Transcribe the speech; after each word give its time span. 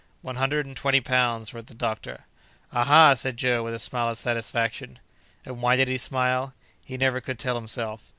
"One 0.23 0.37
hundred 0.37 0.65
and 0.65 0.75
twenty 0.75 0.99
pounds," 0.99 1.53
wrote 1.53 1.67
the 1.67 1.75
doctor. 1.75 2.21
"Ah! 2.73 2.85
ha!" 2.85 3.13
said 3.13 3.37
Joe, 3.37 3.61
with 3.61 3.75
a 3.75 3.77
smile 3.77 4.09
of 4.09 4.17
satisfaction 4.17 4.97
And 5.45 5.61
why 5.61 5.75
did 5.75 5.87
he 5.89 5.99
smile? 5.99 6.55
He 6.83 6.97
never 6.97 7.21
could 7.21 7.37
tell 7.37 7.53
himself. 7.53 8.03